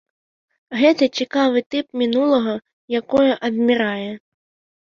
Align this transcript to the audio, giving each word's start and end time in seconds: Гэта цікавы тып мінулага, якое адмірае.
Гэта 0.79 1.03
цікавы 1.19 1.59
тып 1.75 1.87
мінулага, 2.03 2.55
якое 3.01 3.29
адмірае. 3.51 4.11